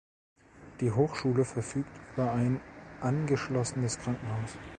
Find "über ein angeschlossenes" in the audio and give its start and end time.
2.15-3.99